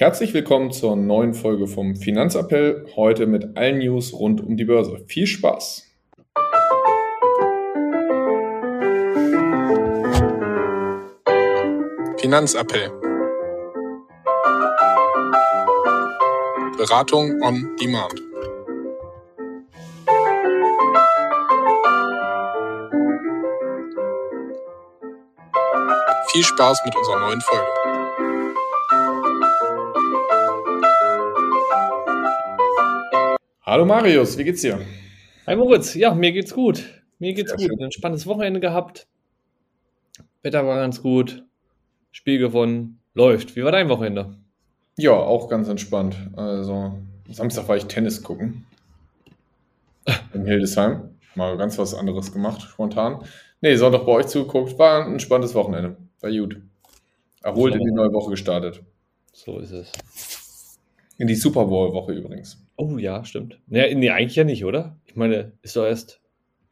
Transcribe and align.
Herzlich 0.00 0.32
willkommen 0.32 0.72
zur 0.72 0.96
neuen 0.96 1.34
Folge 1.34 1.66
vom 1.66 1.94
Finanzappell. 1.94 2.86
Heute 2.96 3.26
mit 3.26 3.58
allen 3.58 3.80
News 3.80 4.14
rund 4.14 4.40
um 4.40 4.56
die 4.56 4.64
Börse. 4.64 5.04
Viel 5.06 5.26
Spaß! 5.26 5.86
Finanzappell. 12.16 12.90
Beratung 16.78 17.38
on 17.42 17.76
Demand. 17.78 18.14
Viel 26.28 26.42
Spaß 26.42 26.80
mit 26.86 26.96
unserer 26.96 27.20
neuen 27.20 27.40
Folge. 27.42 27.99
Hallo 33.70 33.84
Marius, 33.84 34.36
wie 34.36 34.42
geht's 34.42 34.62
dir? 34.62 34.80
Hi 35.46 35.54
Moritz, 35.54 35.94
ja, 35.94 36.12
mir 36.12 36.32
geht's 36.32 36.52
gut. 36.52 36.82
Mir 37.20 37.34
geht's 37.34 37.50
Sehr 37.50 37.68
gut. 37.68 37.78
schön. 37.78 37.84
Ein 37.84 37.92
spannendes 37.92 38.26
Wochenende 38.26 38.58
gehabt. 38.58 39.06
Wetter 40.42 40.66
war 40.66 40.78
ganz 40.78 41.00
gut. 41.00 41.44
Spiel 42.10 42.40
gewonnen. 42.40 42.98
Läuft. 43.14 43.54
Wie 43.54 43.62
war 43.62 43.70
dein 43.70 43.88
Wochenende? 43.88 44.34
Ja, 44.96 45.12
auch 45.12 45.48
ganz 45.48 45.68
entspannt. 45.68 46.16
Also, 46.34 46.98
Samstag 47.28 47.68
war 47.68 47.76
ich 47.76 47.84
Tennis 47.84 48.24
gucken. 48.24 48.66
In 50.34 50.46
Hildesheim. 50.46 51.10
Mal 51.36 51.56
ganz 51.56 51.78
was 51.78 51.94
anderes 51.94 52.32
gemacht, 52.32 52.62
spontan. 52.62 53.22
Nee, 53.60 53.76
Sonntag 53.76 54.04
bei 54.04 54.10
euch 54.10 54.26
zugeguckt. 54.26 54.80
War 54.80 55.06
ein 55.06 55.12
entspanntes 55.12 55.54
Wochenende. 55.54 55.96
War 56.18 56.32
gut. 56.32 56.60
Erholt 57.44 57.76
in 57.76 57.84
die 57.84 57.92
neue 57.92 58.12
Woche 58.12 58.30
gestartet. 58.30 58.82
So 59.32 59.60
ist 59.60 59.70
es. 59.70 59.92
In 61.18 61.28
die 61.28 61.36
Super 61.36 61.66
Bowl-Woche 61.66 62.14
übrigens. 62.14 62.58
Oh 62.80 62.96
ja, 62.96 63.22
stimmt. 63.26 63.58
Nee, 63.66 63.94
nee, 63.94 64.08
eigentlich 64.08 64.36
ja 64.36 64.44
nicht, 64.44 64.64
oder? 64.64 64.96
Ich 65.04 65.14
meine, 65.14 65.52
ist 65.60 65.76
doch 65.76 65.84
erst. 65.84 66.18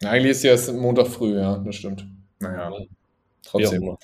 Eigentlich 0.02 0.30
ist 0.30 0.42
ja 0.42 0.52
erst 0.52 0.72
Montag 0.72 1.06
früh, 1.06 1.36
ja, 1.36 1.58
das 1.58 1.77
stimmt. 1.77 2.06
Naja, 2.41 2.72
trotzdem. 3.42 3.98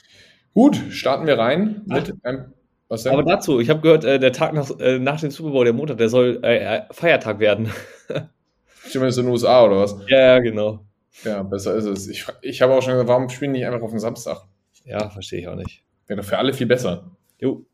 Gut, 0.52 0.76
starten 0.90 1.26
wir 1.26 1.38
rein 1.38 1.80
mit 1.86 2.12
einem. 2.22 2.52
Was 2.88 3.04
denn? 3.04 3.14
Aber 3.14 3.22
dazu, 3.22 3.58
ich 3.58 3.70
habe 3.70 3.80
gehört, 3.80 4.04
äh, 4.04 4.18
der 4.18 4.32
Tag 4.32 4.52
nach, 4.52 4.70
äh, 4.78 4.98
nach 4.98 5.18
dem 5.18 5.30
Super 5.30 5.50
Bowl, 5.50 5.64
der 5.64 5.72
Montag, 5.72 5.96
der 5.96 6.10
soll 6.10 6.40
äh, 6.42 6.58
äh, 6.58 6.82
Feiertag 6.90 7.38
werden. 7.38 7.70
Stimmt, 8.86 9.06
ist 9.06 9.16
in 9.16 9.24
den 9.24 9.32
USA 9.32 9.64
oder 9.64 9.78
was? 9.78 9.96
ja, 10.08 10.18
ja, 10.18 10.38
genau. 10.40 10.84
Ja, 11.24 11.42
besser 11.42 11.74
ist 11.74 11.86
es. 11.86 12.06
Ich, 12.06 12.26
ich 12.42 12.60
habe 12.60 12.74
auch 12.74 12.82
schon 12.82 12.92
gesagt, 12.92 13.08
warum 13.08 13.30
spielen 13.30 13.54
die 13.54 13.60
nicht 13.60 13.66
einfach 13.66 13.80
auf 13.80 13.90
den 13.92 14.00
Samstag? 14.00 14.42
Ja, 14.84 15.08
verstehe 15.08 15.40
ich 15.40 15.48
auch 15.48 15.54
nicht. 15.54 15.82
Wäre 16.06 16.20
doch 16.20 16.28
für 16.28 16.36
alle 16.36 16.52
viel 16.52 16.66
besser. 16.66 17.10
Jo. 17.38 17.64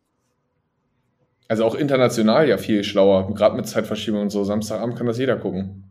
Also 1.51 1.65
auch 1.65 1.75
international 1.75 2.49
ja 2.49 2.59
viel 2.59 2.85
schlauer, 2.85 3.35
gerade 3.35 3.57
mit 3.57 3.67
Zeitverschiebung 3.67 4.21
und 4.23 4.31
so. 4.31 4.45
Samstagabend 4.45 4.97
kann 4.97 5.09
das 5.09 5.19
jeder 5.19 5.35
gucken. 5.37 5.91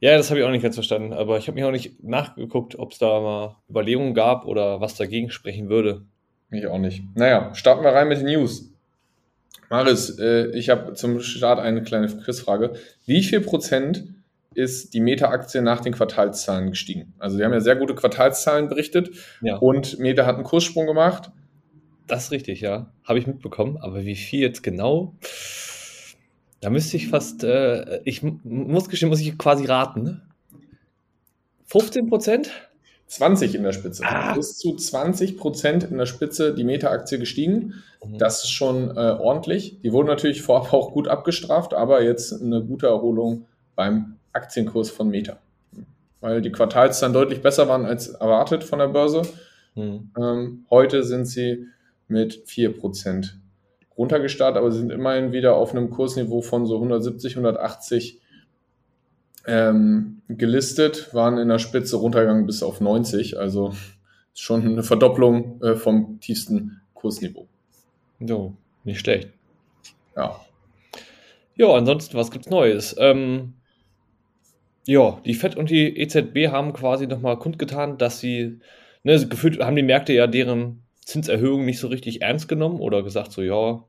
Ja, 0.00 0.16
das 0.16 0.30
habe 0.30 0.40
ich 0.40 0.46
auch 0.46 0.50
nicht 0.50 0.62
ganz 0.62 0.76
verstanden. 0.76 1.12
Aber 1.12 1.36
ich 1.36 1.46
habe 1.46 1.56
mich 1.56 1.64
auch 1.64 1.70
nicht 1.70 2.02
nachgeguckt, 2.02 2.78
ob 2.78 2.92
es 2.92 2.98
da 2.98 3.20
mal 3.20 3.56
Überlegungen 3.68 4.14
gab 4.14 4.46
oder 4.46 4.80
was 4.80 4.94
dagegen 4.94 5.28
sprechen 5.28 5.68
würde. 5.68 6.06
Ich 6.50 6.66
auch 6.66 6.78
nicht. 6.78 7.02
Naja, 7.14 7.54
starten 7.54 7.84
wir 7.84 7.90
rein 7.90 8.08
mit 8.08 8.20
den 8.20 8.26
News. 8.28 8.70
Maris, 9.68 10.18
äh, 10.18 10.46
ich 10.56 10.70
habe 10.70 10.94
zum 10.94 11.20
Start 11.20 11.60
eine 11.60 11.82
kleine 11.82 12.06
Quizfrage. 12.08 12.72
Wie 13.04 13.22
viel 13.22 13.42
Prozent 13.42 14.04
ist 14.54 14.94
die 14.94 15.00
Meta-Aktie 15.00 15.60
nach 15.60 15.80
den 15.80 15.92
Quartalszahlen 15.92 16.70
gestiegen? 16.70 17.12
Also, 17.18 17.36
die 17.36 17.44
haben 17.44 17.52
ja 17.52 17.60
sehr 17.60 17.76
gute 17.76 17.94
Quartalszahlen 17.94 18.70
berichtet 18.70 19.10
Ja. 19.42 19.56
und 19.58 19.98
Meta 19.98 20.24
hat 20.24 20.36
einen 20.36 20.44
Kurssprung 20.44 20.86
gemacht. 20.86 21.30
Das 22.06 22.24
ist 22.24 22.30
richtig, 22.30 22.60
ja. 22.60 22.92
Habe 23.04 23.18
ich 23.18 23.26
mitbekommen. 23.26 23.78
Aber 23.78 24.04
wie 24.04 24.16
viel 24.16 24.40
jetzt 24.40 24.62
genau? 24.62 25.14
Da 26.60 26.70
müsste 26.70 26.96
ich 26.96 27.08
fast, 27.08 27.42
äh, 27.44 28.00
ich 28.04 28.22
muss 28.22 28.88
gestehen, 28.88 29.08
muss 29.08 29.20
ich 29.20 29.36
quasi 29.36 29.64
raten. 29.66 30.02
Ne? 30.02 30.22
15 31.66 32.08
Prozent? 32.08 32.50
20 33.06 33.54
in 33.54 33.62
der 33.62 33.72
Spitze. 33.72 34.04
Ah. 34.06 34.34
Bis 34.34 34.56
zu 34.56 34.74
20 34.74 35.36
Prozent 35.36 35.84
in 35.84 35.98
der 35.98 36.06
Spitze 36.06 36.54
die 36.54 36.64
Meta-Aktie 36.64 37.18
gestiegen. 37.18 37.82
Das 38.18 38.44
ist 38.44 38.50
schon 38.50 38.90
äh, 38.96 39.16
ordentlich. 39.18 39.80
Die 39.82 39.92
wurden 39.92 40.08
natürlich 40.08 40.42
vorab 40.42 40.72
auch 40.72 40.92
gut 40.92 41.08
abgestraft, 41.08 41.74
aber 41.74 42.02
jetzt 42.02 42.32
eine 42.32 42.62
gute 42.62 42.86
Erholung 42.86 43.46
beim 43.74 44.16
Aktienkurs 44.32 44.90
von 44.90 45.08
Meta. 45.08 45.38
Weil 46.20 46.40
die 46.40 46.52
Quartalszahlen 46.52 47.12
deutlich 47.12 47.42
besser 47.42 47.68
waren 47.68 47.84
als 47.84 48.08
erwartet 48.08 48.64
von 48.64 48.78
der 48.78 48.88
Börse. 48.88 49.22
Hm. 49.74 50.10
Ähm, 50.18 50.66
heute 50.70 51.02
sind 51.04 51.26
sie 51.26 51.66
mit 52.12 52.46
4% 52.46 53.32
runtergestartet, 53.98 54.58
aber 54.58 54.70
sie 54.70 54.78
sind 54.78 54.92
immerhin 54.92 55.32
wieder 55.32 55.56
auf 55.56 55.72
einem 55.72 55.90
Kursniveau 55.90 56.40
von 56.40 56.66
so 56.66 56.76
170, 56.76 57.32
180 57.34 58.20
ähm, 59.46 60.22
gelistet, 60.28 61.12
waren 61.12 61.38
in 61.38 61.48
der 61.48 61.58
Spitze 61.58 61.96
runtergegangen 61.96 62.46
bis 62.46 62.62
auf 62.62 62.80
90, 62.80 63.38
also 63.38 63.72
schon 64.34 64.62
eine 64.62 64.82
Verdopplung 64.82 65.60
äh, 65.62 65.74
vom 65.74 66.20
tiefsten 66.20 66.80
Kursniveau. 66.94 67.48
So, 68.20 68.54
nicht 68.84 69.00
schlecht. 69.00 69.30
Ja, 70.16 70.40
Ja, 71.56 71.74
ansonsten, 71.74 72.16
was 72.16 72.30
gibt's 72.30 72.50
Neues? 72.50 72.94
Ähm, 72.98 73.54
ja, 74.86 75.20
die 75.24 75.34
FED 75.34 75.56
und 75.56 75.70
die 75.70 75.96
EZB 75.96 76.48
haben 76.50 76.72
quasi 76.72 77.06
nochmal 77.06 77.38
kundgetan, 77.38 77.98
dass 77.98 78.20
sie, 78.20 78.60
ne, 79.04 79.26
gefühlt 79.28 79.60
haben 79.60 79.76
die 79.76 79.82
Märkte 79.82 80.12
ja 80.12 80.26
deren 80.26 80.82
Zinserhöhung 81.04 81.64
nicht 81.64 81.80
so 81.80 81.88
richtig 81.88 82.22
ernst 82.22 82.48
genommen 82.48 82.80
oder 82.80 83.02
gesagt 83.02 83.32
so, 83.32 83.42
ja, 83.42 83.84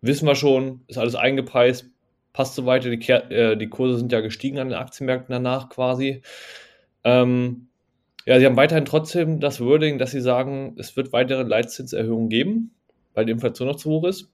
wissen 0.00 0.26
wir 0.26 0.34
schon, 0.34 0.82
ist 0.86 0.98
alles 0.98 1.14
eingepreist, 1.14 1.90
passt 2.32 2.54
so 2.54 2.66
weiter, 2.66 2.90
die, 2.90 2.98
Kehr, 2.98 3.30
äh, 3.30 3.56
die 3.56 3.68
Kurse 3.68 3.98
sind 3.98 4.12
ja 4.12 4.20
gestiegen 4.20 4.58
an 4.58 4.68
den 4.68 4.78
Aktienmärkten 4.78 5.32
danach 5.32 5.68
quasi. 5.68 6.22
Ähm, 7.04 7.68
ja, 8.26 8.38
sie 8.38 8.46
haben 8.46 8.56
weiterhin 8.56 8.84
trotzdem 8.84 9.40
das 9.40 9.60
Wording, 9.60 9.98
dass 9.98 10.10
sie 10.10 10.20
sagen, 10.20 10.76
es 10.78 10.96
wird 10.96 11.12
weitere 11.12 11.42
Leitzinserhöhungen 11.42 12.28
geben, 12.28 12.74
weil 13.14 13.24
die 13.24 13.32
Inflation 13.32 13.68
noch 13.68 13.76
zu 13.76 13.90
hoch 13.90 14.04
ist. 14.04 14.30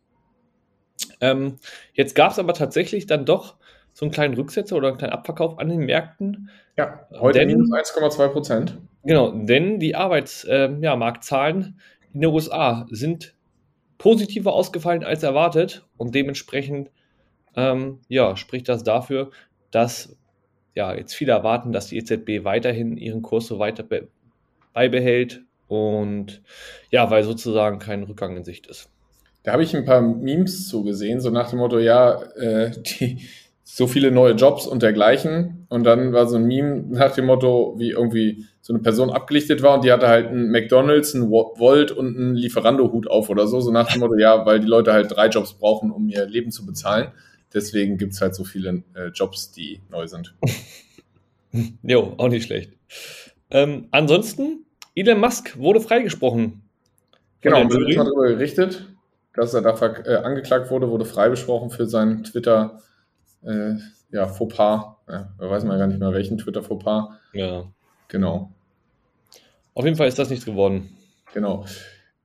Ähm, 1.20 1.56
jetzt 1.92 2.14
gab 2.14 2.32
es 2.32 2.38
aber 2.38 2.54
tatsächlich 2.54 3.06
dann 3.06 3.24
doch 3.24 3.56
so 3.94 4.04
einen 4.04 4.12
kleinen 4.12 4.34
Rücksetzer 4.34 4.76
oder 4.76 4.88
einen 4.88 4.98
kleinen 4.98 5.14
Abverkauf 5.14 5.58
an 5.58 5.70
den 5.70 5.80
Märkten. 5.86 6.50
ja 6.76 7.06
heute 7.18 7.38
Denn- 7.38 7.48
minus 7.48 7.70
1,2 7.72 8.28
Prozent. 8.28 8.78
Genau, 9.04 9.30
denn 9.30 9.78
die 9.80 9.94
Arbeitsmarktzahlen 9.94 10.82
ja, 10.82 10.96
Marktzahlen 10.96 11.80
in 12.12 12.20
den 12.20 12.30
USA 12.30 12.86
sind 12.90 13.34
positiver 13.98 14.52
ausgefallen 14.52 15.04
als 15.04 15.22
erwartet 15.22 15.86
und 15.96 16.14
dementsprechend 16.14 16.90
ähm, 17.56 18.00
ja, 18.08 18.36
spricht 18.36 18.68
das 18.68 18.82
dafür, 18.82 19.30
dass 19.70 20.16
ja, 20.74 20.94
jetzt 20.94 21.14
viele 21.14 21.32
erwarten, 21.32 21.72
dass 21.72 21.86
die 21.88 21.98
EZB 21.98 22.44
weiterhin 22.44 22.96
ihren 22.96 23.22
Kurs 23.22 23.46
so 23.46 23.58
weiter 23.58 23.82
be 23.82 24.08
beibehält 24.72 25.42
und 25.68 26.42
ja, 26.90 27.08
weil 27.10 27.22
sozusagen 27.22 27.78
kein 27.78 28.02
Rückgang 28.02 28.36
in 28.36 28.44
Sicht 28.44 28.66
ist. 28.66 28.90
Da 29.44 29.52
habe 29.52 29.62
ich 29.62 29.76
ein 29.76 29.84
paar 29.84 30.00
Memes 30.00 30.68
zugesehen, 30.68 31.20
so 31.20 31.30
nach 31.30 31.50
dem 31.50 31.60
Motto, 31.60 31.78
ja, 31.78 32.22
äh, 32.34 32.70
die, 32.70 33.20
so 33.66 33.86
viele 33.86 34.10
neue 34.10 34.34
Jobs 34.34 34.66
und 34.66 34.82
dergleichen. 34.82 35.66
Und 35.70 35.84
dann 35.84 36.12
war 36.12 36.28
so 36.28 36.36
ein 36.36 36.44
Meme 36.44 36.84
nach 36.90 37.14
dem 37.14 37.24
Motto, 37.24 37.74
wie 37.78 37.90
irgendwie 37.90 38.44
so 38.60 38.72
eine 38.72 38.82
Person 38.82 39.10
abgelichtet 39.10 39.62
war 39.62 39.74
und 39.74 39.84
die 39.84 39.92
hatte 39.92 40.06
halt 40.06 40.28
einen 40.28 40.50
McDonalds, 40.50 41.14
einen 41.14 41.30
Volt 41.30 41.90
und 41.90 42.16
einen 42.16 42.34
Lieferando-Hut 42.34 43.10
auf 43.10 43.30
oder 43.30 43.46
so. 43.46 43.60
So 43.60 43.72
nach 43.72 43.90
dem 43.90 44.00
Motto, 44.00 44.16
ja, 44.16 44.44
weil 44.46 44.60
die 44.60 44.66
Leute 44.66 44.92
halt 44.92 45.10
drei 45.10 45.28
Jobs 45.28 45.54
brauchen, 45.54 45.90
um 45.90 46.08
ihr 46.08 46.26
Leben 46.26 46.50
zu 46.50 46.64
bezahlen. 46.64 47.08
Deswegen 47.52 47.98
gibt's 47.98 48.20
halt 48.20 48.34
so 48.34 48.44
viele 48.44 48.82
äh, 48.94 49.08
Jobs, 49.14 49.50
die 49.50 49.80
neu 49.90 50.06
sind. 50.06 50.34
Jo, 51.84 52.14
auch 52.16 52.30
nicht 52.30 52.46
schlecht. 52.46 52.72
Ähm, 53.48 53.86
ansonsten, 53.92 54.66
Elon 54.96 55.20
Musk 55.20 55.56
wurde 55.56 55.80
freigesprochen. 55.80 56.62
Genau, 57.42 57.58
wir 57.58 57.98
haben 57.98 58.06
darüber 58.06 58.28
gerichtet, 58.28 58.88
dass 59.34 59.54
er 59.54 59.62
da 59.62 59.76
äh, 60.04 60.16
angeklagt 60.16 60.72
wurde, 60.72 60.90
wurde 60.90 61.04
freibesprochen 61.04 61.70
für 61.70 61.86
seinen 61.86 62.24
Twitter, 62.24 62.82
äh, 63.44 63.74
ja, 64.10 64.26
Fauxpas. 64.28 64.96
Ja, 65.08 65.32
da 65.38 65.50
weiß 65.50 65.64
man 65.64 65.72
ja 65.72 65.78
gar 65.78 65.86
nicht 65.86 66.00
mehr, 66.00 66.12
welchen 66.12 66.38
Twitter-Fauxpas. 66.38 67.08
Ja. 67.32 67.64
Genau, 68.08 68.52
Auf 69.74 69.84
jeden 69.84 69.96
Fall 69.96 70.06
ist 70.08 70.18
das 70.18 70.30
nichts 70.30 70.44
geworden. 70.44 70.90
genau. 71.32 71.64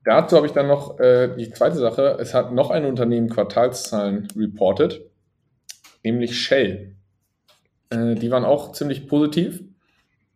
Dazu 0.06 0.38
habe 0.38 0.48
ich 0.48 0.54
dann 0.54 0.68
noch 0.68 1.00
äh, 1.00 1.36
die 1.36 1.52
zweite 1.52 1.78
Sache. 1.78 2.18
Es 2.20 2.34
hat 2.34 2.54
noch 2.54 2.70
ein 2.70 2.86
Unternehmen 2.86 3.30
Quartalszahlen 3.30 4.28
reported, 4.36 5.02
nämlich 6.04 6.40
Shell. 6.40 6.96
Äh, 7.90 8.16
die 8.16 8.32
waren 8.32 8.46
auch 8.46 8.72
ziemlich 8.72 9.08
positiv. 9.08 9.62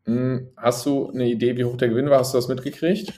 Hm, 0.05 0.49
hast 0.57 0.85
du 0.85 1.09
eine 1.11 1.27
Idee, 1.27 1.55
wie 1.57 1.63
hoch 1.65 1.77
der 1.77 1.89
Gewinn 1.89 2.09
war? 2.09 2.19
Hast 2.19 2.33
du 2.33 2.37
das 2.37 2.47
mitgekriegt? 2.49 3.13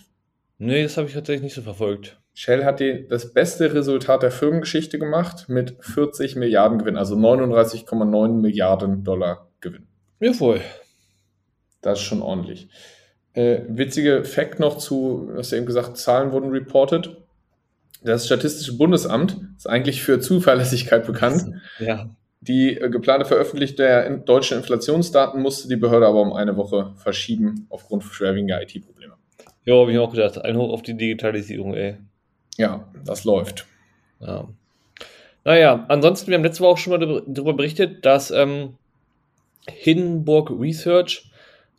Nee, 0.57 0.83
das 0.83 0.97
habe 0.97 1.07
ich 1.07 1.13
tatsächlich 1.13 1.43
nicht 1.43 1.55
so 1.55 1.61
verfolgt. 1.61 2.17
Shell 2.33 2.65
hat 2.65 2.79
die, 2.79 3.07
das 3.07 3.33
beste 3.33 3.73
Resultat 3.73 4.23
der 4.23 4.31
Firmengeschichte 4.31 4.99
gemacht 4.99 5.47
mit 5.47 5.75
40 5.79 6.35
Milliarden 6.35 6.79
Gewinn, 6.79 6.97
also 6.97 7.15
39,9 7.15 8.41
Milliarden 8.41 9.03
Dollar 9.03 9.49
Gewinn. 9.61 9.87
Ja, 10.19 10.33
voll. 10.33 10.61
Das 11.81 11.99
ist 11.99 12.05
schon 12.05 12.21
ordentlich. 12.21 12.67
Äh, 13.33 13.61
witzige 13.67 14.23
Fact 14.23 14.59
noch 14.59 14.77
zu, 14.77 15.29
hast 15.35 15.51
du 15.51 15.57
eben 15.57 15.65
gesagt, 15.65 15.97
Zahlen 15.97 16.31
wurden 16.31 16.51
reported. 16.51 17.17
Das 18.03 18.25
Statistische 18.25 18.77
Bundesamt 18.77 19.37
ist 19.57 19.67
eigentlich 19.67 20.03
für 20.03 20.19
Zuverlässigkeit 20.19 21.05
bekannt. 21.05 21.45
Ja. 21.79 22.09
Die 22.41 22.77
äh, 22.77 22.89
geplante 22.89 23.25
Veröffentlichung 23.25 23.77
der 23.77 24.09
deutschen 24.17 24.57
Inflationsdaten 24.57 25.41
musste 25.41 25.67
die 25.67 25.75
Behörde 25.75 26.05
aber 26.05 26.21
um 26.21 26.33
eine 26.33 26.57
Woche 26.57 26.93
verschieben 26.95 27.65
aufgrund 27.69 28.03
schwerwiegender 28.03 28.61
IT-Probleme. 28.61 29.04
Ja, 29.65 29.75
habe 29.75 29.91
ich 29.91 29.97
mir 29.97 30.03
auch 30.03 30.11
gedacht. 30.11 30.37
Ein 30.43 30.57
Hoch 30.57 30.71
auf 30.71 30.81
die 30.83 30.95
Digitalisierung, 30.95 31.73
ey. 31.73 31.97
Ja, 32.57 32.87
das 33.03 33.23
läuft. 33.23 33.65
Ja. 34.19 34.47
Naja, 35.43 35.85
ansonsten, 35.89 36.27
wir 36.27 36.37
haben 36.37 36.43
letzte 36.43 36.61
Woche 36.63 36.71
auch 36.71 36.77
schon 36.77 36.91
mal 36.91 37.23
darüber- 37.27 37.53
berichtet, 37.53 38.05
dass 38.05 38.31
ähm, 38.31 38.75
Hindenburg 39.67 40.51
Research 40.51 41.29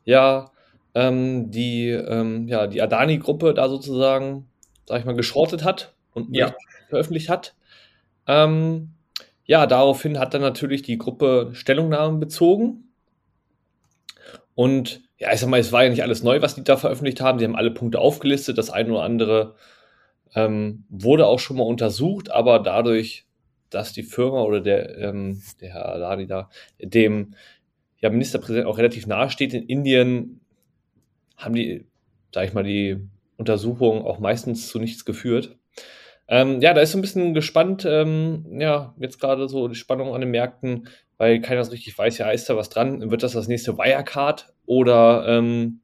ja 0.04 0.50
ähm, 0.94 1.50
die, 1.50 1.88
ähm, 1.90 2.48
ja, 2.48 2.66
die 2.66 2.80
Adani-Gruppe 2.80 3.54
da 3.54 3.68
sozusagen, 3.68 4.46
sag 4.86 5.00
ich 5.00 5.04
mal, 5.04 5.14
geschrottet 5.16 5.64
hat 5.64 5.94
und 6.14 6.34
Ja. 6.34 6.54
veröffentlicht 6.88 7.28
hat. 7.28 7.54
Ähm, 8.26 8.90
ja, 9.44 9.66
daraufhin 9.66 10.18
hat 10.18 10.34
dann 10.34 10.42
natürlich 10.42 10.82
die 10.82 10.98
Gruppe 10.98 11.50
Stellungnahmen 11.52 12.18
bezogen. 12.18 12.84
Und 14.54 15.02
ja, 15.18 15.32
ich 15.32 15.40
sag 15.40 15.48
mal, 15.48 15.60
es 15.60 15.72
war 15.72 15.84
ja 15.84 15.90
nicht 15.90 16.02
alles 16.02 16.22
neu, 16.22 16.42
was 16.42 16.54
die 16.54 16.64
da 16.64 16.76
veröffentlicht 16.76 17.20
haben. 17.20 17.38
Sie 17.38 17.44
haben 17.44 17.56
alle 17.56 17.70
Punkte 17.70 17.98
aufgelistet. 17.98 18.58
Das 18.58 18.70
eine 18.70 18.90
oder 18.90 19.02
andere 19.02 19.54
ähm, 20.34 20.84
wurde 20.88 21.26
auch 21.26 21.38
schon 21.38 21.56
mal 21.56 21.64
untersucht, 21.64 22.30
aber 22.30 22.58
dadurch, 22.58 23.26
dass 23.70 23.92
die 23.92 24.02
Firma 24.02 24.42
oder 24.42 24.60
der, 24.60 24.98
ähm, 24.98 25.42
der 25.60 25.74
Herr 25.74 25.94
Adani 25.94 26.26
da 26.26 26.50
dem 26.78 27.34
ja, 28.00 28.10
Ministerpräsidenten 28.10 28.70
auch 28.70 28.78
relativ 28.78 29.06
nahe 29.06 29.30
steht 29.30 29.54
in 29.54 29.66
Indien, 29.66 30.40
haben 31.36 31.54
die, 31.54 31.86
sag 32.34 32.46
ich 32.46 32.54
mal, 32.54 32.64
die 32.64 32.98
Untersuchungen 33.38 34.02
auch 34.02 34.18
meistens 34.18 34.68
zu 34.68 34.78
nichts 34.78 35.04
geführt. 35.04 35.56
Ähm, 36.28 36.60
ja, 36.60 36.74
da 36.74 36.80
ist 36.80 36.92
so 36.92 36.98
ein 36.98 37.02
bisschen 37.02 37.34
gespannt, 37.34 37.86
ähm, 37.88 38.46
ja, 38.58 38.94
jetzt 38.98 39.20
gerade 39.20 39.48
so 39.48 39.68
die 39.68 39.76
Spannung 39.76 40.14
an 40.14 40.20
den 40.20 40.30
Märkten, 40.30 40.88
weil 41.18 41.40
keiner 41.40 41.64
so 41.64 41.70
richtig 41.72 41.96
weiß, 41.96 42.18
ja, 42.18 42.30
ist 42.30 42.48
da 42.48 42.56
was 42.56 42.68
dran? 42.68 43.10
Wird 43.10 43.22
das 43.22 43.32
das 43.32 43.48
nächste 43.48 43.78
Wirecard 43.78 44.52
oder, 44.66 45.26
ähm, 45.28 45.80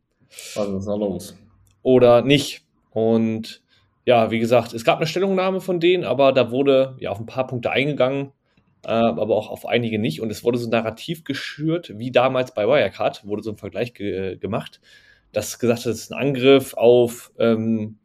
was 0.55 0.69
ist 0.69 0.87
da 0.87 0.94
los? 0.94 1.37
oder 1.82 2.23
nicht? 2.23 2.62
Und 2.90 3.62
ja, 4.05 4.31
wie 4.31 4.38
gesagt, 4.38 4.73
es 4.73 4.84
gab 4.84 4.99
eine 4.99 5.06
Stellungnahme 5.06 5.61
von 5.61 5.81
denen, 5.81 6.05
aber 6.05 6.32
da 6.32 6.50
wurde 6.50 6.96
ja 6.99 7.11
auf 7.11 7.20
ein 7.20 7.26
paar 7.26 7.46
Punkte 7.46 7.70
eingegangen, 7.70 8.32
äh, 8.84 8.88
aber 8.88 9.37
auch 9.37 9.50
auf 9.50 9.67
einige 9.67 9.99
nicht. 9.99 10.20
Und 10.20 10.31
es 10.31 10.43
wurde 10.44 10.58
so 10.58 10.67
ein 10.67 10.70
Narrativ 10.70 11.25
geschürt, 11.25 11.93
wie 11.99 12.11
damals 12.11 12.55
bei 12.55 12.67
Wirecard, 12.67 13.25
wurde 13.26 13.43
so 13.43 13.50
ein 13.50 13.56
Vergleich 13.56 13.94
ge 13.94 14.37
gemacht, 14.37 14.81
dass 15.32 15.58
gesagt 15.58 15.81
hat, 15.81 15.87
es 15.87 16.02
ist 16.02 16.12
ein 16.12 16.19
Angriff 16.19 16.75
auf, 16.75 17.32
ähm, 17.38 17.99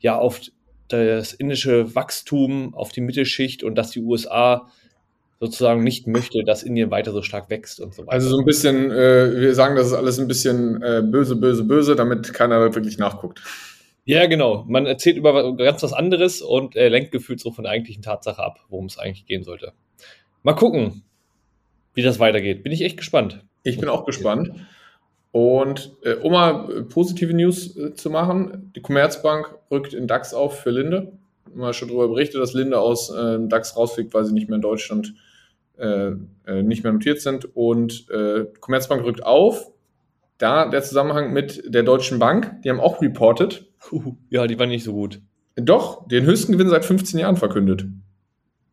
ja, 0.00 0.18
auf 0.18 0.40
das 0.88 1.32
indische 1.32 1.94
Wachstum, 1.94 2.74
auf 2.74 2.92
die 2.92 3.00
Mittelschicht 3.00 3.64
und 3.64 3.74
dass 3.76 3.90
die 3.90 4.00
USA 4.00 4.68
sozusagen 5.40 5.84
nicht 5.84 6.06
möchte, 6.06 6.42
dass 6.44 6.62
Indien 6.62 6.90
weiter 6.90 7.12
so 7.12 7.22
stark 7.22 7.50
wächst 7.50 7.80
und 7.80 7.94
so 7.94 8.02
weiter. 8.02 8.12
Also 8.12 8.28
so 8.28 8.38
ein 8.38 8.44
bisschen, 8.44 8.90
äh, 8.90 9.40
wir 9.40 9.54
sagen, 9.54 9.76
das 9.76 9.88
ist 9.88 9.92
alles 9.92 10.18
ein 10.18 10.28
bisschen 10.28 10.82
äh, 10.82 11.02
böse, 11.02 11.36
böse, 11.36 11.64
böse, 11.64 11.96
damit 11.96 12.32
keiner 12.32 12.60
wirklich 12.60 12.98
nachguckt. 12.98 13.42
Ja, 14.04 14.26
genau. 14.26 14.64
Man 14.68 14.86
erzählt 14.86 15.16
über 15.16 15.56
ganz 15.56 15.82
was 15.82 15.92
anderes 15.92 16.40
und 16.40 16.76
äh, 16.76 16.88
lenkt 16.88 17.10
gefühlt 17.10 17.40
so 17.40 17.50
von 17.50 17.64
der 17.64 17.72
eigentlichen 17.72 18.02
Tatsache 18.02 18.42
ab, 18.42 18.60
worum 18.68 18.86
es 18.86 18.98
eigentlich 18.98 19.26
gehen 19.26 19.42
sollte. 19.42 19.72
Mal 20.42 20.54
gucken, 20.54 21.02
wie 21.94 22.02
das 22.02 22.20
weitergeht. 22.20 22.62
Bin 22.62 22.72
ich 22.72 22.82
echt 22.82 22.96
gespannt. 22.96 23.44
Ich 23.64 23.78
bin 23.78 23.88
auch 23.88 24.06
gespannt. 24.06 24.52
Und 25.32 25.96
äh, 26.02 26.14
um 26.14 26.32
mal 26.32 26.70
äh, 26.70 26.82
positive 26.82 27.34
News 27.34 27.76
äh, 27.76 27.94
zu 27.94 28.08
machen, 28.08 28.72
die 28.76 28.80
Commerzbank 28.80 29.54
rückt 29.70 29.92
in 29.92 30.06
DAX 30.06 30.32
auf 30.32 30.60
für 30.60 30.70
Linde. 30.70 31.12
Mal 31.52 31.74
schon 31.74 31.88
darüber 31.88 32.08
berichtet, 32.08 32.40
dass 32.40 32.54
Linde 32.54 32.78
aus 32.78 33.10
äh, 33.10 33.38
DAX 33.40 33.76
rausfliegt, 33.76 34.14
weil 34.14 34.24
sie 34.24 34.32
nicht 34.32 34.48
mehr 34.48 34.56
in 34.56 34.62
Deutschland 34.62 35.14
äh, 35.78 36.12
äh, 36.46 36.62
nicht 36.62 36.84
mehr 36.84 36.92
notiert 36.92 37.20
sind. 37.20 37.56
Und 37.56 38.08
äh, 38.10 38.46
Commerzbank 38.60 39.04
rückt 39.04 39.24
auf. 39.24 39.70
Da 40.38 40.68
der 40.68 40.82
Zusammenhang 40.82 41.32
mit 41.32 41.62
der 41.66 41.82
Deutschen 41.82 42.18
Bank, 42.18 42.60
die 42.62 42.68
haben 42.70 42.80
auch 42.80 43.00
reported, 43.00 43.64
ja, 44.28 44.46
die 44.46 44.58
war 44.58 44.66
nicht 44.66 44.84
so 44.84 44.92
gut. 44.92 45.20
doch 45.54 46.06
den 46.08 46.24
höchsten 46.26 46.52
Gewinn 46.52 46.68
seit 46.68 46.84
15 46.84 47.18
Jahren 47.18 47.36
verkündet. 47.38 47.86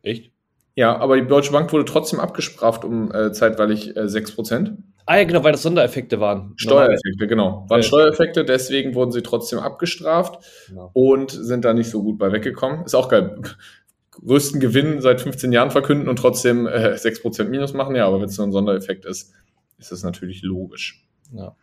Echt? 0.02 0.30
Ja, 0.76 0.96
aber 0.98 1.18
die 1.18 1.26
Deutsche 1.26 1.52
Bank 1.52 1.72
wurde 1.72 1.84
trotzdem 1.86 2.20
abgestraft 2.20 2.84
um 2.84 3.10
äh, 3.14 3.32
zeitweilig 3.32 3.96
äh, 3.96 4.00
6%. 4.00 4.76
Ah 5.06 5.16
ja, 5.18 5.24
genau, 5.24 5.44
weil 5.44 5.52
das 5.52 5.62
Sondereffekte 5.62 6.18
waren. 6.20 6.52
Steuereffekte, 6.56 7.26
genau. 7.26 7.64
Waren 7.68 7.80
Ja. 7.80 7.86
Steuereffekte, 7.86 8.44
deswegen 8.44 8.94
wurden 8.94 9.12
sie 9.12 9.22
trotzdem 9.22 9.58
abgestraft 9.58 10.44
Genau. 10.68 10.90
und 10.94 11.30
sind 11.30 11.64
da 11.64 11.72
nicht 11.74 11.90
so 11.90 12.02
gut 12.02 12.18
bei 12.18 12.32
weggekommen. 12.32 12.84
Ist 12.84 12.94
auch 12.94 13.08
geil. 13.08 13.38
Größten 14.24 14.60
Gewinn 14.60 15.00
seit 15.00 15.20
15 15.20 15.52
Jahren 15.52 15.70
verkünden 15.70 16.08
und 16.08 16.16
trotzdem 16.16 16.66
äh, 16.66 16.94
6% 16.94 17.44
Minus 17.44 17.72
machen. 17.74 17.96
Ja, 17.96 18.06
aber 18.06 18.20
wenn 18.20 18.28
es 18.28 18.38
nur 18.38 18.46
ein 18.46 18.52
Sondereffekt 18.52 19.04
ist, 19.04 19.32
ist 19.78 19.92
das 19.92 20.02
natürlich 20.02 20.42
logisch. 20.42 21.04
Ja. 21.32 21.56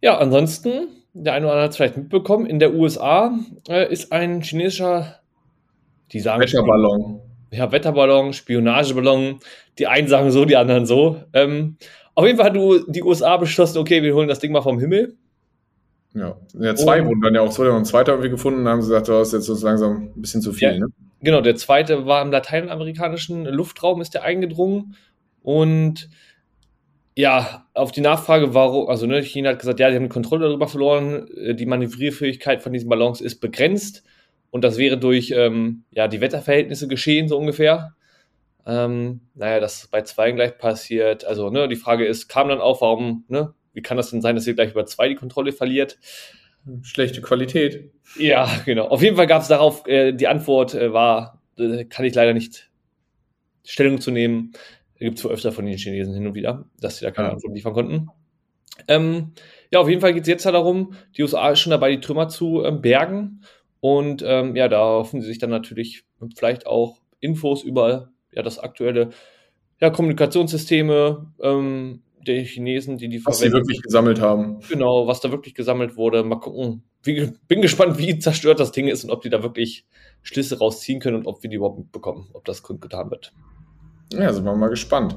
ja, 0.00 0.18
ansonsten, 0.18 0.88
der 1.14 1.32
eine 1.34 1.46
oder 1.46 1.52
andere 1.54 1.64
hat 1.64 1.70
es 1.72 1.76
vielleicht 1.76 1.96
mitbekommen, 1.96 2.46
in 2.46 2.58
der 2.58 2.74
USA 2.74 3.36
äh, 3.68 3.90
ist 3.92 4.12
ein 4.12 4.40
chinesischer, 4.42 5.16
die 6.12 6.20
sagen 6.20 6.40
Wetterballon. 6.42 7.20
ja, 7.50 7.72
Wetterballon, 7.72 8.32
Spionageballon. 8.32 9.40
Die 9.78 9.86
einen 9.86 10.06
sagen 10.08 10.30
so, 10.30 10.44
die 10.44 10.56
anderen 10.56 10.86
so. 10.86 11.22
Ähm, 11.32 11.76
auf 12.14 12.26
jeden 12.26 12.36
Fall 12.36 12.46
hat 12.46 12.56
du 12.56 12.78
die 12.90 13.02
USA 13.02 13.36
beschlossen, 13.36 13.78
okay, 13.78 14.02
wir 14.02 14.14
holen 14.14 14.28
das 14.28 14.38
Ding 14.38 14.52
mal 14.52 14.60
vom 14.62 14.78
Himmel. 14.78 15.16
Ja, 16.14 16.36
ja 16.58 16.74
zwei 16.74 17.00
Und- 17.00 17.08
wurden 17.08 17.22
dann 17.22 17.34
ja 17.34 17.40
auch, 17.40 17.48
es 17.50 17.58
wurde 17.58 17.70
noch 17.70 17.78
ein 17.78 17.84
zweiter 17.86 18.12
irgendwie 18.12 18.30
gefunden 18.30 18.60
und 18.60 18.68
haben 18.68 18.82
sie 18.82 18.88
gesagt, 18.88 19.08
das 19.08 19.28
ist 19.28 19.32
jetzt 19.48 19.60
so 19.60 19.66
langsam 19.66 20.12
ein 20.14 20.20
bisschen 20.20 20.42
zu 20.42 20.52
viel. 20.52 20.72
Ja. 20.72 20.78
Ne? 20.78 20.86
Genau, 21.22 21.40
der 21.40 21.56
zweite 21.56 22.06
war 22.06 22.20
im 22.22 22.32
lateinamerikanischen 22.32 23.44
Luftraum, 23.44 24.00
ist 24.00 24.14
der 24.14 24.24
eingedrungen. 24.24 24.96
Und 25.42 26.10
ja, 27.14 27.66
auf 27.74 27.92
die 27.92 28.00
Nachfrage, 28.00 28.54
warum, 28.54 28.88
also 28.88 29.06
ne, 29.06 29.22
China 29.22 29.50
hat 29.50 29.58
gesagt, 29.58 29.78
ja, 29.80 29.90
die 29.90 29.96
haben 29.96 30.04
die 30.04 30.08
Kontrolle 30.08 30.46
darüber 30.46 30.68
verloren, 30.68 31.28
äh, 31.36 31.54
die 31.54 31.66
Manövrierfähigkeit 31.66 32.62
von 32.62 32.72
diesen 32.72 32.88
Ballons 32.88 33.20
ist 33.20 33.40
begrenzt 33.40 34.02
und 34.50 34.64
das 34.64 34.78
wäre 34.78 34.98
durch 34.98 35.30
ähm, 35.30 35.84
ja, 35.90 36.08
die 36.08 36.20
Wetterverhältnisse 36.20 36.88
geschehen, 36.88 37.28
so 37.28 37.38
ungefähr. 37.38 37.94
Ähm, 38.66 39.20
naja, 39.34 39.60
das 39.60 39.84
ist 39.84 39.90
bei 39.90 40.02
zwei 40.02 40.32
gleich 40.32 40.56
passiert. 40.58 41.24
Also, 41.24 41.50
ne, 41.50 41.68
die 41.68 41.76
Frage 41.76 42.06
ist, 42.06 42.28
kam 42.28 42.48
dann 42.48 42.60
auf, 42.60 42.80
warum, 42.80 43.24
ne, 43.28 43.54
wie 43.72 43.82
kann 43.82 43.96
das 43.96 44.10
denn 44.10 44.22
sein, 44.22 44.36
dass 44.36 44.46
ihr 44.46 44.54
gleich 44.54 44.72
über 44.72 44.86
zwei 44.86 45.08
die 45.08 45.14
Kontrolle 45.14 45.52
verliert? 45.52 45.98
Schlechte 46.82 47.20
Qualität. 47.20 47.90
Ja, 48.16 48.48
genau. 48.64 48.86
Auf 48.86 49.02
jeden 49.02 49.16
Fall 49.16 49.26
gab 49.26 49.42
es 49.42 49.48
darauf, 49.48 49.86
äh, 49.86 50.12
die 50.12 50.28
Antwort 50.28 50.74
äh, 50.74 50.92
war, 50.92 51.42
äh, 51.58 51.84
kann 51.84 52.04
ich 52.04 52.14
leider 52.14 52.34
nicht 52.34 52.70
Stellung 53.64 54.00
zu 54.00 54.10
nehmen. 54.10 54.52
Gibt 54.98 55.18
es 55.18 55.24
wohl 55.24 55.32
öfter 55.32 55.52
von 55.52 55.66
den 55.66 55.76
Chinesen 55.76 56.14
hin 56.14 56.26
und 56.26 56.34
wieder, 56.34 56.64
dass 56.80 56.98
sie 56.98 57.04
da 57.04 57.10
keine 57.10 57.28
Ja. 57.28 57.34
Antwort 57.34 57.54
liefern 57.54 57.72
konnten. 57.72 58.08
Ähm, 58.88 59.32
ja, 59.70 59.80
auf 59.80 59.88
jeden 59.88 60.00
Fall 60.00 60.14
geht 60.14 60.22
es 60.22 60.28
jetzt 60.28 60.44
ja 60.44 60.52
darum, 60.52 60.94
die 61.16 61.22
USA 61.22 61.50
ist 61.50 61.60
schon 61.60 61.70
dabei, 61.70 61.90
die 61.90 62.00
Trümmer 62.00 62.28
zu 62.28 62.62
ähm, 62.64 62.80
bergen. 62.80 63.42
Und 63.80 64.22
ähm, 64.24 64.54
ja, 64.54 64.68
da 64.68 64.78
hoffen 64.78 65.20
sie 65.20 65.26
sich 65.26 65.38
dann 65.38 65.50
natürlich 65.50 66.04
vielleicht 66.36 66.66
auch 66.66 67.00
Infos 67.18 67.64
über 67.64 68.12
ja, 68.32 68.42
das 68.42 68.58
aktuelle 68.58 69.10
ja, 69.80 69.90
Kommunikationssysteme 69.90 71.32
ähm, 71.42 72.02
der 72.26 72.42
Chinesen, 72.44 72.96
die 72.98 73.08
die 73.08 73.24
Was 73.24 73.40
sie 73.40 73.52
wirklich 73.52 73.82
gesammelt 73.82 74.20
haben. 74.20 74.60
Genau, 74.68 75.06
was 75.06 75.20
da 75.20 75.30
wirklich 75.30 75.54
gesammelt 75.54 75.96
wurde. 75.96 76.22
Mal 76.22 76.40
gucken. 76.40 76.82
Wie, 77.02 77.32
bin 77.48 77.62
gespannt, 77.62 77.98
wie 77.98 78.18
zerstört 78.18 78.60
das 78.60 78.72
Ding 78.72 78.88
ist 78.88 79.04
und 79.04 79.10
ob 79.10 79.22
die 79.22 79.30
da 79.30 79.42
wirklich 79.42 79.86
Schlüsse 80.22 80.58
rausziehen 80.58 81.00
können 81.00 81.16
und 81.16 81.26
ob 81.26 81.42
wir 81.42 81.50
die 81.50 81.56
überhaupt 81.56 81.78
mitbekommen, 81.78 82.28
ob 82.32 82.44
das 82.44 82.62
kundgetan 82.62 83.10
wird. 83.10 83.32
Ja, 84.12 84.32
sind 84.32 84.44
wir 84.44 84.54
mal 84.54 84.68
gespannt. 84.68 85.16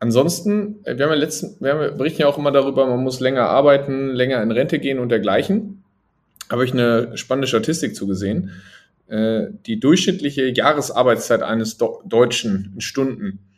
Ansonsten, 0.00 0.80
äh, 0.84 0.96
wir 0.96 1.04
haben 1.04 1.12
ja 1.12 1.18
letzten, 1.18 1.62
wir, 1.62 1.72
haben, 1.72 1.80
wir 1.80 1.90
berichten 1.92 2.22
ja 2.22 2.26
auch 2.26 2.38
immer 2.38 2.50
darüber, 2.50 2.86
man 2.86 3.02
muss 3.04 3.20
länger 3.20 3.42
arbeiten, 3.42 4.08
länger 4.08 4.42
in 4.42 4.50
Rente 4.50 4.80
gehen 4.80 4.98
und 4.98 5.10
dergleichen. 5.10 5.84
Habe 6.50 6.64
ich 6.64 6.72
eine 6.72 7.16
spannende 7.16 7.46
Statistik 7.46 7.94
zugesehen. 7.94 8.50
Äh, 9.06 9.46
Die 9.66 9.78
durchschnittliche 9.78 10.48
Jahresarbeitszeit 10.48 11.42
eines 11.42 11.76
Do 11.76 12.02
Deutschen 12.04 12.72
in 12.74 12.80
Stunden 12.80 13.51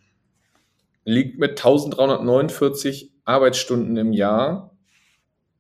liegt 1.05 1.39
mit 1.39 1.53
1349 1.53 3.13
Arbeitsstunden 3.25 3.97
im 3.97 4.13
Jahr 4.13 4.75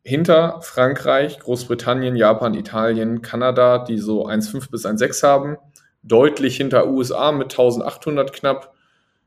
hinter 0.02 0.60
Frankreich, 0.60 1.38
Großbritannien, 1.38 2.14
Japan, 2.14 2.54
Italien, 2.54 3.22
Kanada, 3.22 3.78
die 3.78 3.98
so 3.98 4.26
1,5 4.26 4.70
bis 4.70 4.84
1,6 4.84 5.22
haben, 5.22 5.56
deutlich 6.02 6.58
hinter 6.58 6.88
USA 6.88 7.32
mit 7.32 7.52
1800 7.52 8.32
knapp. 8.32 8.74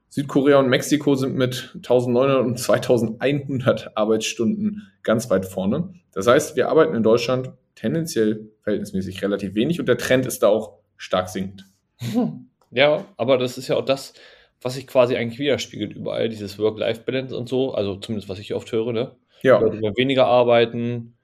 Südkorea 0.09 0.59
und 0.59 0.69
Mexiko 0.69 1.15
sind 1.15 1.35
mit 1.35 1.71
1900 1.75 2.45
und 2.45 2.59
2100 2.59 3.97
Arbeitsstunden 3.97 4.87
ganz 5.03 5.29
weit 5.29 5.45
vorne. 5.45 5.93
Das 6.13 6.27
heißt, 6.27 6.55
wir 6.55 6.69
arbeiten 6.69 6.95
in 6.95 7.03
Deutschland 7.03 7.51
tendenziell 7.75 8.51
verhältnismäßig 8.61 9.21
relativ 9.21 9.55
wenig 9.55 9.79
und 9.79 9.87
der 9.87 9.97
Trend 9.97 10.25
ist 10.25 10.43
da 10.43 10.47
auch 10.47 10.79
stark 10.95 11.29
sinkend. 11.29 11.65
Ja, 12.69 13.05
aber 13.15 13.37
das 13.37 13.57
ist 13.57 13.69
ja 13.69 13.77
auch 13.77 13.85
das, 13.85 14.13
was 14.61 14.75
sich 14.75 14.87
quasi 14.87 15.15
eigentlich 15.15 15.39
widerspiegelt 15.39 15.93
überall, 15.93 16.29
dieses 16.29 16.57
Work-Life-Balance 16.57 17.35
und 17.35 17.47
so. 17.47 17.73
Also 17.73 17.95
zumindest, 17.95 18.29
was 18.29 18.39
ich 18.39 18.53
oft 18.53 18.71
höre, 18.71 18.91
ne? 18.91 19.11
Ja, 19.43 19.59
Leute 19.59 19.81
wollen 19.81 19.97
weniger 19.97 20.25
arbeiten, 20.25 21.15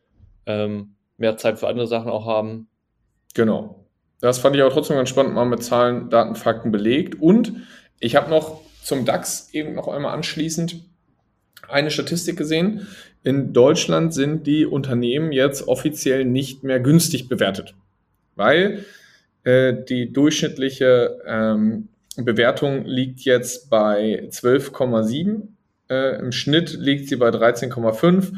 ähm, 0.45 0.95
mehr 1.17 1.37
Zeit 1.37 1.59
für 1.59 1.67
andere 1.67 1.87
Sachen 1.87 2.11
auch 2.11 2.25
haben. 2.25 2.67
genau. 3.33 3.79
Das 4.21 4.39
fand 4.39 4.55
ich 4.55 4.61
aber 4.61 4.71
trotzdem 4.71 4.95
ganz 4.95 5.09
spannend, 5.09 5.33
mal 5.33 5.43
mit 5.43 5.63
Zahlen, 5.63 6.09
Daten, 6.09 6.35
Fakten 6.35 6.71
belegt. 6.71 7.21
Und 7.21 7.55
ich 7.99 8.15
habe 8.15 8.29
noch 8.29 8.61
zum 8.81 9.03
DAX 9.03 9.49
eben 9.51 9.73
noch 9.73 9.89
einmal 9.89 10.13
anschließend 10.13 10.81
eine 11.67 11.91
Statistik 11.91 12.37
gesehen. 12.37 12.87
In 13.23 13.51
Deutschland 13.51 14.13
sind 14.13 14.47
die 14.47 14.65
Unternehmen 14.65 15.33
jetzt 15.33 15.67
offiziell 15.67 16.23
nicht 16.23 16.63
mehr 16.63 16.79
günstig 16.79 17.27
bewertet, 17.27 17.75
weil 18.35 18.85
äh, 19.43 19.73
die 19.89 20.13
durchschnittliche 20.13 21.19
ähm, 21.25 21.89
Bewertung 22.17 22.85
liegt 22.85 23.21
jetzt 23.21 23.69
bei 23.69 24.27
12,7. 24.29 25.47
Äh, 25.89 26.19
Im 26.19 26.31
Schnitt 26.31 26.73
liegt 26.73 27.09
sie 27.09 27.15
bei 27.15 27.29
13,5. 27.29 28.33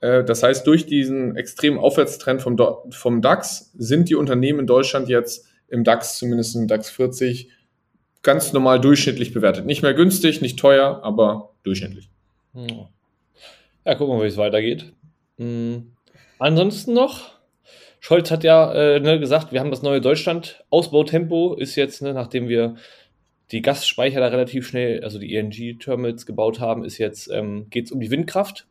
Äh, 0.00 0.24
das 0.24 0.42
heißt, 0.42 0.66
durch 0.66 0.86
diesen 0.86 1.36
extremen 1.36 1.78
Aufwärtstrend 1.78 2.42
vom, 2.42 2.56
vom 2.90 3.22
DAX 3.22 3.72
sind 3.78 4.08
die 4.08 4.16
Unternehmen 4.16 4.60
in 4.60 4.66
Deutschland 4.66 5.08
jetzt 5.08 5.46
im 5.68 5.84
DAX, 5.84 6.18
zumindest 6.18 6.56
im 6.56 6.68
DAX 6.68 6.90
40, 6.90 7.48
ganz 8.22 8.52
normal 8.52 8.80
durchschnittlich 8.80 9.32
bewertet. 9.32 9.64
Nicht 9.66 9.82
mehr 9.82 9.94
günstig, 9.94 10.42
nicht 10.42 10.58
teuer, 10.58 11.00
aber 11.02 11.50
durchschnittlich. 11.62 12.10
Ja, 13.84 13.94
gucken 13.94 14.16
wir 14.16 14.24
wie 14.24 14.28
es 14.28 14.36
weitergeht. 14.36 14.92
Mhm. 15.38 15.92
Ansonsten 16.38 16.92
noch, 16.92 17.30
Scholz 18.00 18.30
hat 18.30 18.42
ja 18.44 18.72
äh, 18.72 19.00
ne, 19.00 19.20
gesagt, 19.20 19.52
wir 19.52 19.60
haben 19.60 19.70
das 19.70 19.82
neue 19.82 20.00
Deutschland. 20.00 20.64
Ausbautempo 20.70 21.54
ist 21.54 21.76
jetzt, 21.76 22.02
ne, 22.02 22.12
nachdem 22.12 22.48
wir 22.48 22.76
die 23.52 23.62
Gasspeicher 23.62 24.20
da 24.20 24.28
relativ 24.28 24.66
schnell, 24.66 25.04
also 25.04 25.18
die 25.18 25.36
ENG-Terminals 25.36 26.26
gebaut 26.26 26.58
haben, 26.58 26.84
ist 26.84 26.98
jetzt, 26.98 27.30
ähm, 27.30 27.68
geht 27.70 27.86
es 27.86 27.92
um 27.92 28.00
die 28.00 28.10
Windkraft. 28.10 28.66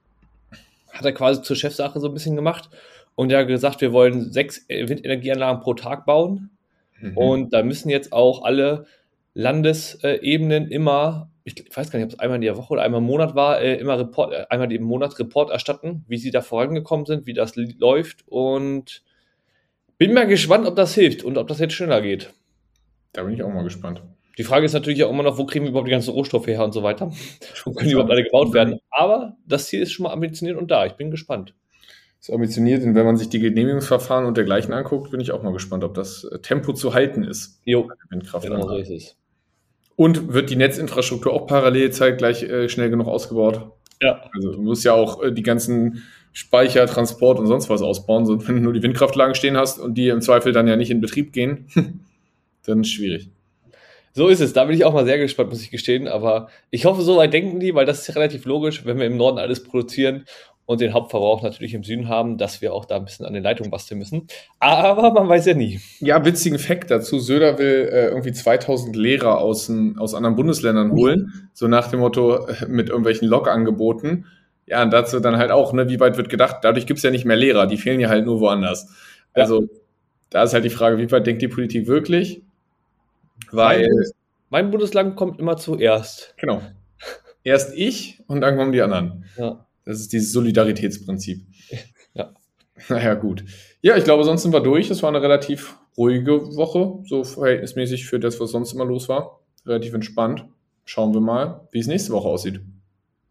Hat 0.91 1.05
er 1.05 1.13
quasi 1.13 1.41
zur 1.41 1.55
Chefsache 1.55 1.99
so 1.99 2.07
ein 2.07 2.13
bisschen 2.13 2.35
gemacht. 2.35 2.69
Und 3.15 3.31
er 3.31 3.39
hat 3.39 3.47
gesagt, 3.47 3.81
wir 3.81 3.93
wollen 3.93 4.31
sechs 4.31 4.65
Windenergieanlagen 4.67 5.61
pro 5.61 5.75
Tag 5.75 6.05
bauen. 6.05 6.49
Mhm. 6.99 7.17
Und 7.17 7.53
da 7.53 7.63
müssen 7.63 7.89
jetzt 7.89 8.11
auch 8.11 8.43
alle 8.43 8.85
Landesebenen 9.33 10.69
immer 10.69 11.31
ich 11.43 11.75
weiß 11.75 11.89
gar 11.89 11.99
nicht, 11.99 12.05
ob 12.05 12.13
es 12.13 12.19
einmal 12.19 12.35
in 12.35 12.43
der 12.43 12.57
Woche 12.57 12.73
oder 12.73 12.83
einmal 12.83 13.01
im 13.01 13.07
Monat 13.07 13.35
war, 13.35 13.59
äh, 13.59 13.75
immer 13.75 13.97
Report, 13.97 14.31
äh, 14.31 14.45
einmal 14.49 14.71
im 14.71 14.83
Monat 14.83 15.17
Report 15.17 15.49
erstatten, 15.49 16.05
wie 16.07 16.17
sie 16.17 16.31
da 16.31 16.41
vorangekommen 16.41 17.05
sind, 17.05 17.25
wie 17.25 17.33
das 17.33 17.55
läuft 17.55 18.23
und 18.27 19.03
bin 19.97 20.13
mal 20.13 20.27
gespannt, 20.27 20.67
ob 20.67 20.75
das 20.75 20.93
hilft 20.93 21.23
und 21.23 21.37
ob 21.37 21.47
das 21.47 21.59
jetzt 21.59 21.73
schneller 21.73 22.01
geht. 22.01 22.31
Da 23.13 23.23
bin 23.23 23.33
ich 23.33 23.43
auch 23.43 23.51
mal 23.51 23.63
gespannt. 23.63 24.03
Die 24.41 24.45
Frage 24.45 24.65
ist 24.65 24.73
natürlich 24.73 25.03
auch 25.03 25.11
immer 25.11 25.21
noch, 25.21 25.37
wo 25.37 25.45
kriegen 25.45 25.65
wir 25.65 25.69
überhaupt 25.69 25.87
die 25.87 25.91
ganzen 25.91 26.09
Rohstoffe 26.09 26.47
her 26.47 26.63
und 26.63 26.73
so 26.73 26.81
weiter? 26.81 27.11
Wo 27.63 27.73
können 27.73 27.89
die 27.89 27.93
überhaupt 27.93 28.09
alle 28.09 28.23
gebaut 28.23 28.55
werden? 28.55 28.79
Aber 28.89 29.37
das 29.45 29.67
Ziel 29.67 29.83
ist 29.83 29.91
schon 29.91 30.05
mal 30.05 30.13
ambitioniert 30.13 30.57
und 30.57 30.71
da. 30.71 30.87
Ich 30.87 30.93
bin 30.93 31.11
gespannt. 31.11 31.53
Ist 32.19 32.31
ambitioniert 32.31 32.83
und 32.83 32.95
wenn 32.95 33.05
man 33.05 33.17
sich 33.17 33.29
die 33.29 33.37
Genehmigungsverfahren 33.37 34.25
und 34.25 34.37
dergleichen 34.37 34.73
anguckt, 34.73 35.11
bin 35.11 35.19
ich 35.19 35.31
auch 35.31 35.43
mal 35.43 35.53
gespannt, 35.53 35.83
ob 35.83 35.93
das 35.93 36.23
äh, 36.23 36.39
Tempo 36.39 36.73
zu 36.73 36.95
halten 36.95 37.23
ist. 37.23 37.61
Jo, 37.65 37.87
genau 38.41 38.67
so 38.67 38.77
ist 38.77 38.89
es. 38.89 39.15
Und 39.95 40.33
wird 40.33 40.49
die 40.49 40.55
Netzinfrastruktur 40.55 41.33
auch 41.33 41.45
parallel 41.45 41.91
zeitgleich 41.91 42.41
äh, 42.41 42.67
schnell 42.67 42.89
genug 42.89 43.05
ausgebaut? 43.05 43.73
Ja. 44.01 44.23
Also 44.33 44.53
du 44.53 44.61
musst 44.63 44.83
ja 44.83 44.93
auch 44.93 45.21
äh, 45.21 45.31
die 45.31 45.43
ganzen 45.43 46.01
Speicher, 46.33 46.87
Transport 46.87 47.37
und 47.37 47.45
sonst 47.45 47.69
was 47.69 47.83
ausbauen. 47.83 48.25
So, 48.25 48.39
wenn 48.47 48.55
du 48.55 48.61
nur 48.63 48.73
die 48.73 48.81
Windkraftlagen 48.81 49.35
stehen 49.35 49.55
hast 49.55 49.77
und 49.77 49.99
die 49.99 50.07
im 50.07 50.21
Zweifel 50.21 50.51
dann 50.51 50.67
ja 50.67 50.77
nicht 50.77 50.89
in 50.89 50.99
Betrieb 50.99 51.31
gehen, 51.31 51.67
dann 52.65 52.81
ist 52.81 52.87
es 52.87 52.93
schwierig. 52.93 53.29
So 54.13 54.27
ist 54.27 54.41
es. 54.41 54.53
Da 54.53 54.65
bin 54.65 54.75
ich 54.75 54.85
auch 54.85 54.93
mal 54.93 55.05
sehr 55.05 55.17
gespannt, 55.17 55.49
muss 55.49 55.61
ich 55.61 55.71
gestehen. 55.71 56.07
Aber 56.07 56.49
ich 56.69 56.85
hoffe, 56.85 57.01
so 57.01 57.17
weit 57.17 57.33
denken 57.33 57.59
die, 57.59 57.73
weil 57.75 57.85
das 57.85 58.01
ist 58.01 58.07
ja 58.07 58.13
relativ 58.15 58.45
logisch, 58.45 58.85
wenn 58.85 58.99
wir 58.99 59.05
im 59.05 59.17
Norden 59.17 59.39
alles 59.39 59.63
produzieren 59.63 60.25
und 60.65 60.79
den 60.79 60.93
Hauptverbrauch 60.93 61.43
natürlich 61.43 61.73
im 61.73 61.83
Süden 61.83 62.07
haben, 62.07 62.37
dass 62.37 62.61
wir 62.61 62.73
auch 62.73 62.85
da 62.85 62.95
ein 62.95 63.05
bisschen 63.05 63.25
an 63.25 63.33
den 63.33 63.43
Leitungen 63.43 63.71
basteln 63.71 63.97
müssen. 63.97 64.27
Aber 64.59 65.11
man 65.11 65.27
weiß 65.27 65.45
ja 65.47 65.53
nie. 65.53 65.81
Ja, 65.99 66.23
witzigen 66.23 66.59
Fakt 66.59 66.91
dazu. 66.91 67.19
Söder 67.19 67.57
will 67.57 67.89
äh, 67.91 68.07
irgendwie 68.07 68.31
2000 68.31 68.95
Lehrer 68.95 69.39
aus, 69.39 69.71
aus 69.97 70.13
anderen 70.13 70.35
Bundesländern 70.35 70.91
holen. 70.91 71.49
So 71.53 71.67
nach 71.67 71.87
dem 71.87 71.99
Motto 71.99 72.47
äh, 72.47 72.67
mit 72.67 72.89
irgendwelchen 72.89 73.27
Log-Angeboten. 73.27 74.25
Ja, 74.65 74.83
und 74.83 74.93
dazu 74.93 75.19
dann 75.19 75.37
halt 75.37 75.51
auch, 75.51 75.73
ne, 75.73 75.89
wie 75.89 75.99
weit 75.99 76.15
wird 76.15 76.29
gedacht? 76.29 76.57
Dadurch 76.61 76.85
gibt's 76.85 77.03
ja 77.03 77.11
nicht 77.11 77.25
mehr 77.25 77.35
Lehrer. 77.35 77.67
Die 77.67 77.77
fehlen 77.77 77.99
ja 77.99 78.07
halt 78.07 78.25
nur 78.25 78.39
woanders. 78.39 78.87
Ja. 79.35 79.43
Also 79.43 79.67
da 80.29 80.43
ist 80.43 80.53
halt 80.53 80.63
die 80.63 80.69
Frage, 80.69 80.97
wie 80.97 81.11
weit 81.11 81.27
denkt 81.27 81.41
die 81.41 81.49
Politik 81.49 81.87
wirklich? 81.87 82.41
Weil. 83.51 83.89
Mein, 83.89 84.11
mein 84.49 84.71
Bundesland 84.71 85.15
kommt 85.15 85.39
immer 85.39 85.57
zuerst. 85.57 86.33
Genau. 86.37 86.61
Erst 87.43 87.75
ich 87.75 88.21
und 88.27 88.41
dann 88.41 88.57
kommen 88.57 88.71
die 88.71 88.81
anderen. 88.81 89.25
Ja. 89.37 89.65
Das 89.85 89.99
ist 89.99 90.13
dieses 90.13 90.31
Solidaritätsprinzip. 90.31 91.45
Ja. 92.13 92.33
Naja, 92.89 93.13
gut. 93.13 93.45
Ja, 93.79 93.95
ich 93.95 94.03
glaube, 94.03 94.25
sonst 94.25 94.41
sind 94.41 94.51
wir 94.51 94.59
durch. 94.59 94.91
Es 94.91 95.01
war 95.01 95.07
eine 95.07 95.21
relativ 95.21 95.77
ruhige 95.97 96.57
Woche, 96.57 97.01
so 97.07 97.23
verhältnismäßig 97.23 98.05
für 98.05 98.19
das, 98.19 98.37
was 98.41 98.51
sonst 98.51 98.73
immer 98.73 98.83
los 98.83 99.07
war. 99.07 99.39
Relativ 99.65 99.93
entspannt. 99.93 100.45
Schauen 100.83 101.13
wir 101.13 101.21
mal, 101.21 101.67
wie 101.71 101.79
es 101.79 101.87
nächste 101.87 102.11
Woche 102.11 102.27
aussieht. 102.27 102.59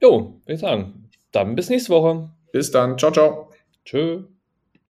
Jo, 0.01 0.41
würde 0.47 0.55
ich 0.55 0.61
sagen. 0.61 1.11
Dann 1.31 1.55
bis 1.55 1.69
nächste 1.69 1.91
Woche. 1.91 2.31
Bis 2.53 2.71
dann. 2.71 2.97
Ciao, 2.97 3.13
ciao. 3.13 3.51
Tschö. 3.85 4.25